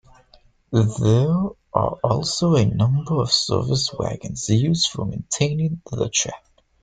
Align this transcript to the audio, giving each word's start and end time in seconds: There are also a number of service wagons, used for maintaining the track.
There 0.71 1.29
are 1.75 1.93
also 2.03 2.55
a 2.55 2.65
number 2.65 3.21
of 3.21 3.31
service 3.31 3.93
wagons, 3.93 4.49
used 4.49 4.89
for 4.89 5.05
maintaining 5.05 5.83
the 5.91 6.09
track. 6.09 6.43